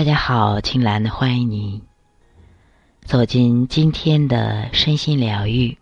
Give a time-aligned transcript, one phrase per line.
[0.00, 1.82] 大家好，青兰欢迎你
[3.02, 5.76] 走进今天的身心疗愈。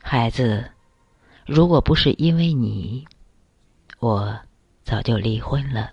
[0.00, 0.68] 孩子，
[1.46, 3.06] 如果不是因为你，
[4.00, 4.36] 我
[4.82, 5.92] 早就离婚了。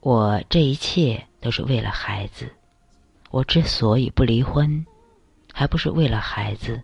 [0.00, 2.50] 我这一切都是为了孩子。
[3.30, 4.86] 我之所以不离婚，
[5.52, 6.82] 还不是为了孩子。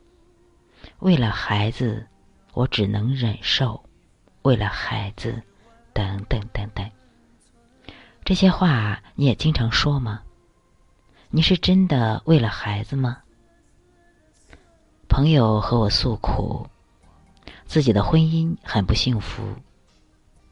[0.98, 2.06] 为了孩子。
[2.52, 3.83] 我只能忍受，
[4.42, 5.42] 为了孩子，
[5.92, 6.91] 等等等等。
[8.25, 10.23] 这些话你也经常说吗？
[11.30, 13.19] 你是真的为了孩子吗？
[15.09, 16.66] 朋友和我诉苦，
[17.65, 19.42] 自己的婚姻很不幸福，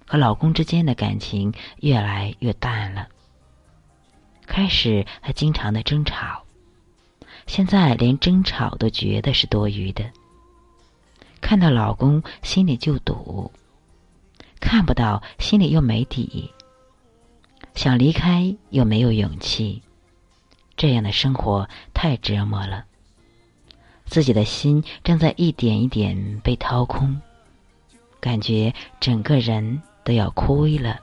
[0.07, 3.09] 和老公之间的感情越来越淡了。
[4.47, 6.45] 开始还经常的争吵，
[7.47, 10.11] 现在连争吵都觉得是多余的。
[11.41, 13.51] 看到老公，心里就堵；
[14.61, 16.51] 看不到，心里又没底。
[17.75, 19.83] 想离开，又没有勇气。
[20.77, 22.85] 这样的生活太折磨了。
[24.05, 27.21] 自己的心正在一点一点被掏空，
[28.19, 31.01] 感觉整个人都要枯萎了。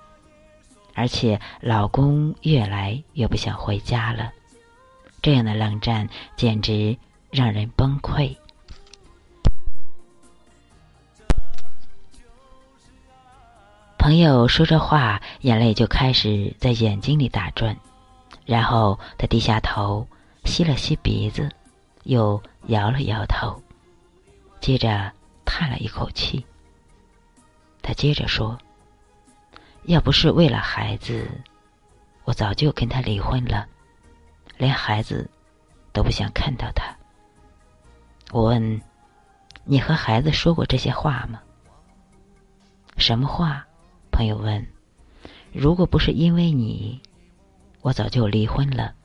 [0.94, 4.32] 而且老公越来越不想回家了。
[5.22, 6.98] 这样的冷战简直
[7.32, 8.36] 让人崩溃。
[14.08, 17.78] 朋友说着话，眼泪就开始在眼睛里打转，
[18.46, 20.08] 然后他低下头，
[20.46, 21.52] 吸了吸鼻子，
[22.04, 23.62] 又摇了摇头，
[24.62, 25.12] 接着
[25.44, 26.46] 叹了一口气。
[27.82, 28.58] 他接着说
[29.84, 31.30] ：“要不是为了孩子，
[32.24, 33.68] 我早就跟他离婚了，
[34.56, 35.30] 连孩子
[35.92, 36.96] 都不想看到他。”
[38.32, 38.82] 我问
[39.68, 41.42] ：“你和孩子说过这些话吗？
[42.96, 43.62] 什么话？”
[44.18, 44.66] 朋友问
[45.54, 47.00] ：“如果不是因为你，
[47.82, 48.96] 我早就离婚了。”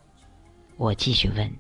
[0.79, 1.55] 我继续问。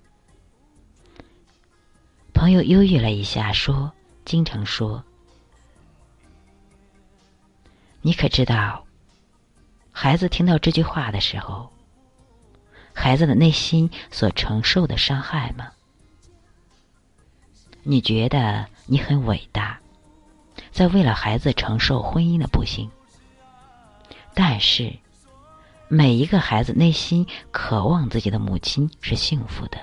[2.32, 3.93] 朋友犹豫了一下，说
[4.25, 5.04] ：“经常说，
[8.00, 8.87] 你可知道，
[9.91, 11.71] 孩子听到这句话的时候，
[12.94, 15.71] 孩子的内心所承受的伤害吗？
[17.82, 19.78] 你觉得你很伟大，
[20.71, 22.91] 在为了孩子承受婚姻的不幸。”
[24.34, 24.93] 但是，
[25.88, 29.78] 每一个孩子内心渴望自己的母亲是幸福的，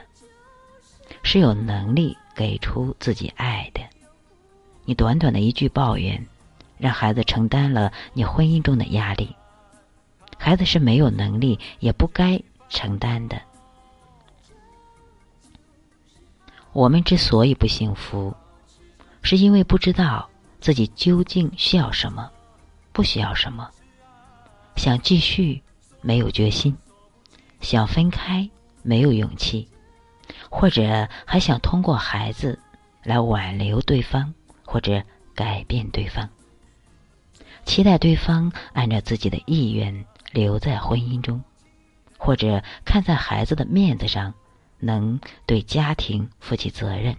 [1.21, 3.81] 是有能力给出自己爱的。
[4.85, 6.25] 你短短的一句抱怨，
[6.79, 9.35] 让孩子承担了你婚姻中的压力。
[10.37, 13.39] 孩子是没有能力，也不该承担的。
[16.71, 18.33] 我们之所以不幸福，
[19.21, 20.27] 是因为不知道
[20.59, 22.31] 自己究竟需要什么，
[22.91, 23.69] 不需要什么。
[24.75, 25.61] 想继续，
[26.01, 26.73] 没有决心；
[27.61, 28.49] 想分开，
[28.81, 29.67] 没有勇气；
[30.49, 32.57] 或者还想通过孩子
[33.03, 34.33] 来挽留对方，
[34.65, 35.03] 或者
[35.35, 36.29] 改变对方，
[37.65, 41.43] 期待对方按照自己的意愿留在婚姻中，
[42.17, 44.33] 或者看在孩子的面子上，
[44.79, 47.17] 能对家庭负起责任。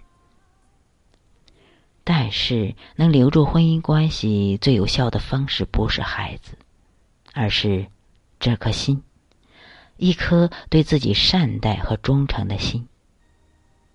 [2.02, 6.56] 但是，能留住婚姻关系最有效的方式，不是孩子。
[7.32, 7.86] 而是
[8.38, 9.02] 这颗心，
[9.96, 12.88] 一颗对自己善待和忠诚的心，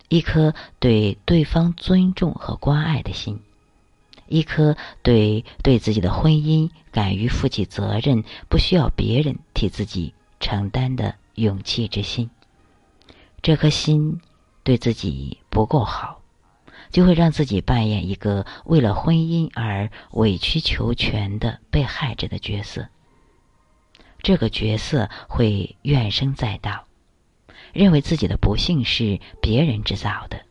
[0.10, 3.42] 一颗对对方尊重和关爱的心，
[4.28, 12.30] 一颗对对自己的婚姻敢于负起责任、不需要别人替自己承担的勇气之心。
[13.42, 14.22] 这颗心
[14.64, 16.22] 对自己不够好，
[16.92, 22.88] 就会让自己扮演一个为了婚姻而委曲求全的被害者的角色。
[24.26, 26.88] 这个角色会怨声载道，
[27.74, 30.44] 认为自己的不幸是别人制造的。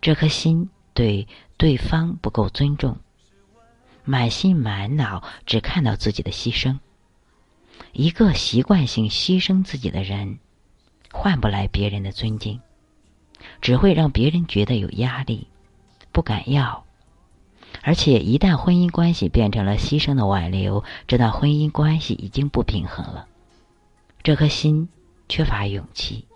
[0.00, 1.28] 这颗心对
[1.58, 2.96] 对方不够尊重，
[4.02, 6.78] 满心满脑只看到自己的牺牲。
[7.92, 10.38] 一个习惯性牺牲自己的人，
[11.12, 12.58] 换不来别人的尊敬，
[13.60, 15.48] 只会让别人觉得有压力，
[16.12, 16.86] 不敢要。
[17.84, 23.26] 而且，一旦婚姻关系变成了牺牲的挽留，这段婚姻关系已经不平衡了。
[24.22, 24.88] 这颗心
[25.28, 26.26] 缺乏勇气，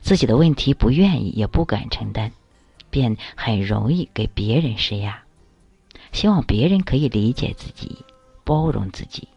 [0.00, 2.32] 自己的问题不愿意也不敢承担，
[2.88, 5.24] 便很容易给别人施压，
[6.10, 7.98] 希望别人可以理解自己、
[8.42, 9.28] 包容自己。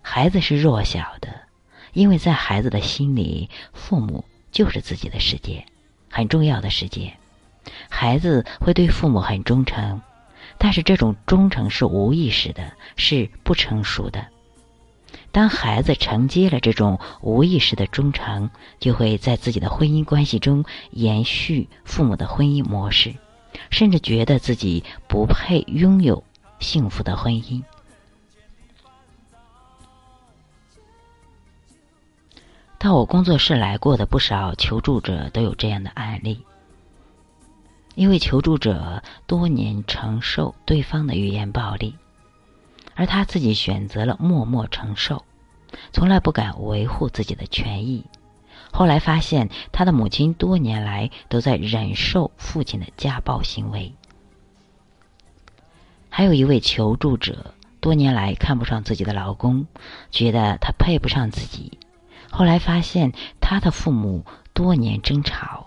[0.00, 1.28] 孩子是弱小的，
[1.92, 5.66] 因为在孩子的心里，父母就是自己的世界，
[6.08, 7.12] 很重要的世界。
[7.90, 10.00] 孩子会对父母很忠诚。
[10.62, 14.28] 但是这种忠诚是无意识的，是不成熟的。
[15.32, 18.48] 当孩子承接了这种无意识的忠诚，
[18.78, 23.12] 就会在自己的婚姻关系中延续父母的婚姻模式，
[23.70, 26.22] 甚至觉得自己不配拥有
[26.60, 27.60] 幸福的婚姻。
[32.78, 36.44] 到我工作室来过的不少求助者都有这样的案例。
[37.94, 41.96] 一位求助者多年承受对方的语言暴力，
[42.94, 45.24] 而他自己选择了默默承受，
[45.92, 48.06] 从来不敢维护自己的权益。
[48.72, 53.94] 后来发现，他的母亲多年来都在忍受父亲的家暴行为。
[56.08, 59.66] 还有一位求助者多年来看不上自己的老公，
[60.10, 61.78] 觉得他配不上自己。
[62.30, 63.12] 后来发现，
[63.42, 64.24] 他的父母
[64.54, 65.61] 多年争吵，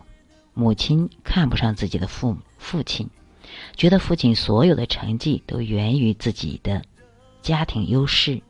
[0.55, 3.07] 母亲看不上自己的父母父亲，
[3.75, 6.81] 觉得父亲所有的成绩都源于自己的
[7.43, 8.41] 家庭优势。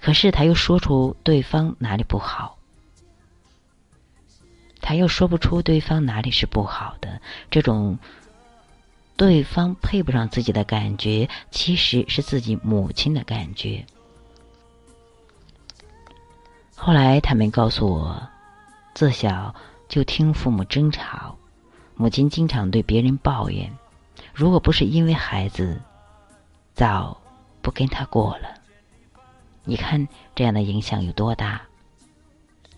[0.00, 2.58] 可是他又说出对方哪里不好，
[4.80, 7.20] 他又说不出对方哪里是不好的。
[7.50, 7.98] 这种
[9.16, 13.84] 对方配不上自己的感觉，其实是自己母亲的感觉。
[16.76, 18.28] 后来，他们告诉我，
[18.94, 19.54] 自小
[19.88, 21.36] 就听父母争吵，
[21.94, 23.72] 母亲经常对别人抱怨，
[24.34, 25.80] 如果不是因为孩子，
[26.74, 27.16] 早
[27.62, 28.48] 不跟他过了。
[29.64, 31.62] 你看这样的影响有多大？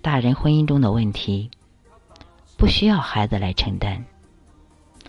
[0.00, 1.50] 大人婚姻中的问题，
[2.56, 4.04] 不需要孩子来承担，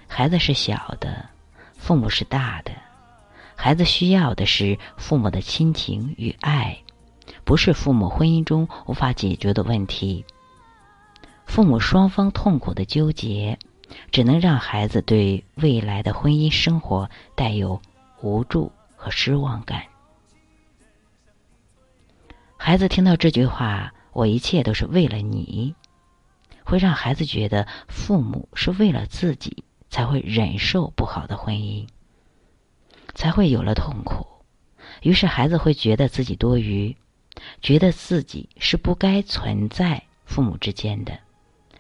[0.08, 1.30] 孩子是小的，
[1.78, 2.72] 父母是大的，
[3.56, 6.78] 孩子需要的是父母的亲情与爱。
[7.46, 10.26] 不是父母婚姻中无法解决的问题。
[11.50, 13.58] 父母双方痛苦的纠结，
[14.12, 17.82] 只能让孩子对未来的婚姻生活带有
[18.22, 19.82] 无助和失望感。
[22.56, 25.74] 孩子听到这句话“我一切都是为了你”，
[26.64, 31.88] 会让孩子觉得父母是为了自己才会忍受不好的婚姻，
[33.16, 34.28] 才会有了痛苦。
[35.02, 36.96] 于是孩子会觉得自己多余。
[37.60, 41.18] 觉得自己是不该存在父母之间的，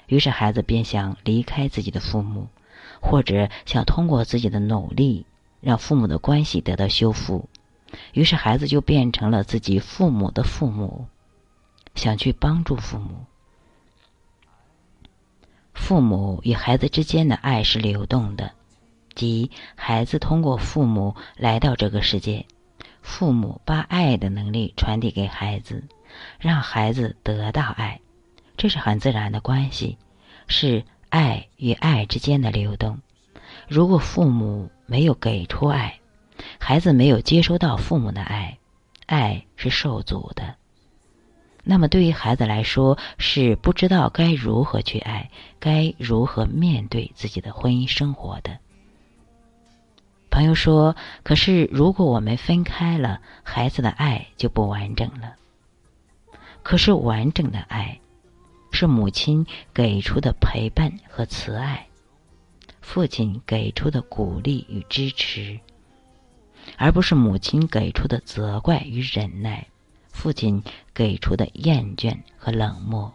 [0.09, 2.47] 于是孩子便想离开自己的父母，
[2.99, 5.25] 或者想通过自己的努力
[5.61, 7.47] 让父母的关系得到修复。
[8.13, 11.07] 于是孩子就变成了自己父母的父母，
[11.95, 13.25] 想去帮助父母。
[15.73, 18.51] 父母与孩子之间的爱是流动的，
[19.15, 22.45] 即孩子通过父母来到这个世界。
[23.01, 25.85] 父母把爱的能力传递给孩子，
[26.37, 28.01] 让孩子得到爱，
[28.59, 29.97] 这是很自然的关系，
[30.49, 32.99] 是爱与爱之间的流动。
[33.69, 36.01] 如果父母没有给出爱，
[36.59, 38.57] 孩子没有接收到父母的爱，
[39.05, 40.57] 爱是受阻的。
[41.63, 45.31] 那么对于孩子来说，是不知道该如何去爱，
[45.61, 48.57] 该如何面对自己的婚姻生活的。
[50.29, 55.35] 朋友说：“可是，如果我们分开了，孩子的爱就不完整了。
[56.61, 58.01] 可是，完整的爱
[58.79, 61.85] 是母亲给出的陪伴和慈爱，
[62.79, 65.59] 父亲给出的鼓励与支持，
[66.77, 69.67] 而不是母亲给出的责怪与忍耐，
[70.13, 73.13] 父亲给出的厌倦和冷漠。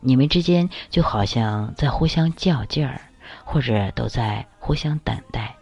[0.00, 3.02] 你们之间就好像在互相较劲儿，
[3.44, 5.54] 或者都在互相等待。”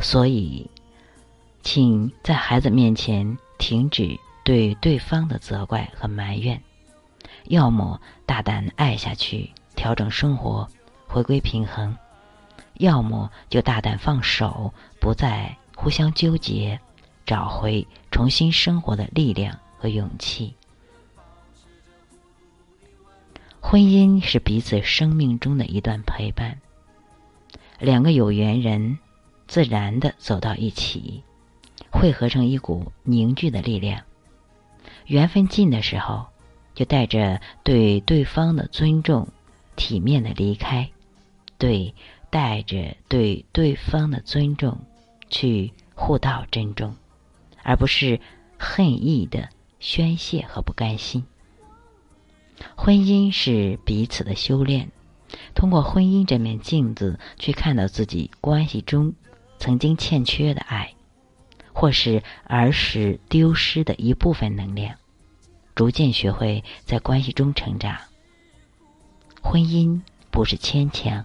[0.00, 0.70] 所以，
[1.60, 6.58] 请在孩子面前停止对对方的责怪和埋怨，
[7.44, 10.68] 要么大胆爱下去，调整生活，
[11.06, 11.94] 回归平衡；
[12.74, 16.78] 要么就大胆放手，不再互相纠结，
[17.26, 20.54] 找回重新生活的力量和勇气。
[23.60, 26.58] 婚姻是彼此生命中的一段陪伴，
[27.78, 28.98] 两个有缘人。
[29.48, 31.22] 自然的走到一起，
[31.90, 34.00] 汇合成一股凝聚的力量。
[35.04, 36.24] 缘分尽的时候，
[36.74, 39.28] 就带着对对方的尊重，
[39.76, 40.90] 体面的离开；
[41.58, 41.94] 对，
[42.30, 44.78] 带着对对方的尊重，
[45.28, 46.96] 去互道珍重，
[47.62, 48.20] 而不是
[48.58, 49.48] 恨意的
[49.80, 51.24] 宣泄和不甘心。
[52.76, 54.90] 婚姻是彼此的修炼，
[55.54, 59.14] 通过婚姻这面镜子，去看到自己关系中。
[59.58, 60.92] 曾经欠缺的爱，
[61.72, 64.96] 或是儿时丢失的一部分能量，
[65.74, 67.98] 逐渐学会在关系中成长。
[69.42, 70.00] 婚姻
[70.30, 71.24] 不是牵强，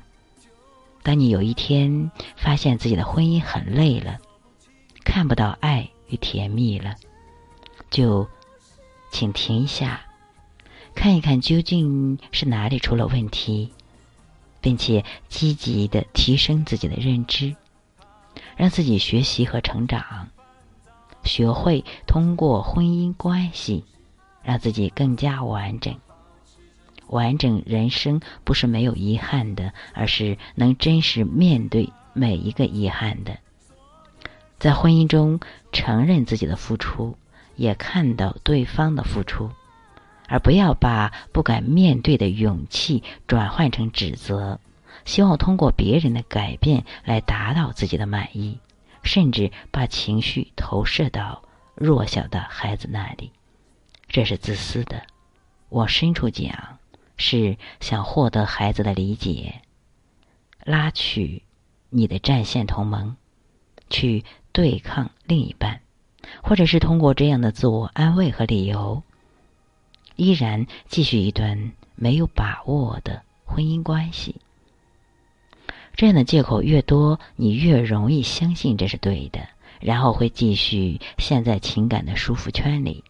[1.04, 4.18] 当你有一天发现自己的婚姻很累了，
[5.06, 6.96] 看不到爱与甜蜜了，
[7.89, 8.27] 就
[9.12, 10.01] 请停一下，
[10.96, 13.72] 看一看究竟是哪里出了问题，
[14.60, 17.56] 并且积极的提升自己的认知，
[18.56, 20.27] 让自己学习和成长，
[21.24, 23.86] 学会通过婚姻关系
[24.48, 25.94] 让自己更加完整。
[27.08, 33.38] 完整人生不是没有遗憾的，而是能真实面对每一个遗憾的。
[34.58, 35.42] 在婚姻中，
[35.74, 37.18] 承认自己的付出，
[37.58, 39.51] 也看到对方的付出，
[40.30, 44.62] 而不要把不敢面对的勇气转换成指责，
[45.04, 48.60] 希望通过别人的改变来达到自己的满意，
[49.04, 51.44] 甚至把情绪投射到
[51.75, 53.32] 弱小的孩子那里，
[54.07, 55.03] 这是自私的。
[55.69, 56.77] 往深处讲。
[57.19, 59.63] 是想获得孩子的理解，
[60.63, 61.41] 拉取
[61.89, 63.15] 你的战线同盟，
[63.89, 65.81] 去对抗另一半，
[66.43, 69.01] 或者是通过这样的自我安慰和理由，
[70.15, 74.35] 依然继续一段没有把握的婚姻关系。
[75.95, 79.49] 这样的借口越多，你越容易相信这是对的，
[79.79, 83.03] 然后会继续陷在情感的束缚圈里，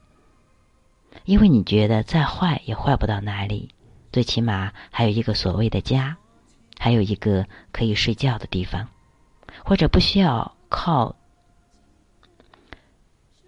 [1.26, 3.70] 因为你觉得再坏也坏不到哪里。
[4.12, 6.18] 最起码还有一个所谓的家，
[6.80, 8.88] 还有一个可以睡觉的地方，
[9.64, 11.16] 或者不需要靠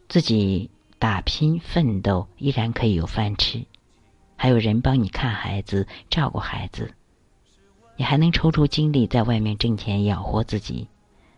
[0.07, 3.65] 自己打拼奋斗，依然可以有饭吃，
[4.35, 6.93] 还有人帮你看孩子、照顾孩子，
[7.95, 10.87] 你还能抽出精力在外面挣钱养活自己。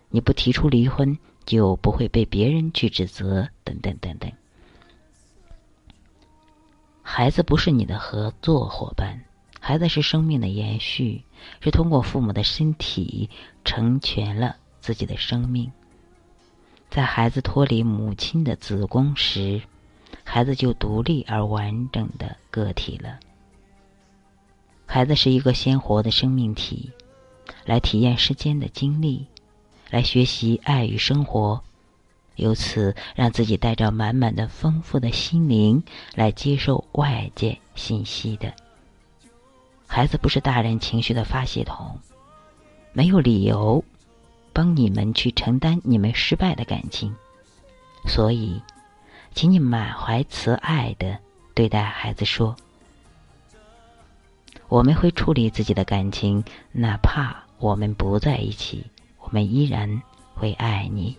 [0.09, 4.29] 你不提出离婚，就不会被别人去指责，等等等等。
[7.13, 9.19] 孩子不是你的合作伙伴，
[9.59, 11.21] 孩子是生命的延续，
[11.59, 13.29] 是通过父母的身体
[13.65, 15.69] 成全了自己的生命。
[16.89, 19.61] 在孩子脱离母亲的子宫时，
[20.23, 23.19] 孩子就独立而完整的个体了。
[24.85, 26.91] 孩子是一个鲜活的生命体，
[27.65, 29.27] 来体验世间的经历，
[29.89, 31.61] 来学习爱与生活。
[32.35, 35.83] 由此，让自己带着满满的丰富的心灵
[36.15, 38.53] 来接受外界信息的。
[39.85, 41.99] 孩子不是大人情绪的发泄筒，
[42.93, 43.83] 没有理由
[44.53, 47.13] 帮你们去承担你们失败的感情。
[48.07, 48.59] 所以，
[49.35, 51.19] 请你满怀慈爱的
[51.53, 52.55] 对待孩子说
[54.69, 58.85] ：“我们会处理自己的感情，哪怕我们不在一起，
[59.19, 60.01] 我们依然
[60.33, 61.15] 会爱你。”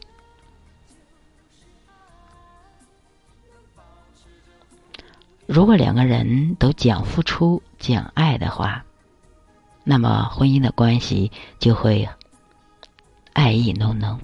[5.52, 8.86] 如果两个人都讲付出、讲爱的话，
[9.84, 12.08] 那么婚姻的关系就会
[13.34, 14.18] 爱意浓浓。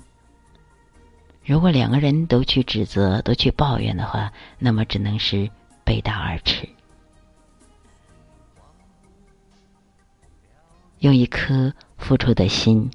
[1.44, 5.50] 如果两个人都去指责、都去抱怨的话，那么只能是
[5.84, 6.66] 背道而驰。
[11.00, 12.90] 用一颗付出的心、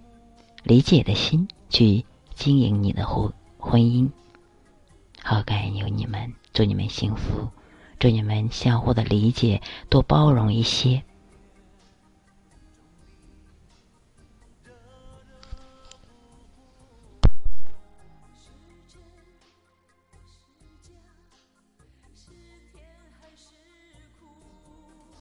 [0.64, 4.10] 理解的心去经营你的婚婚姻。
[5.22, 7.48] 好，感恩有你们，祝你们幸福。
[8.04, 11.04] 祝你们相互的理解多包容一些。